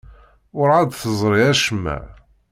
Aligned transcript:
Werɛad 0.55 0.91
teẓri 0.93 1.43
acemma. 1.51 1.97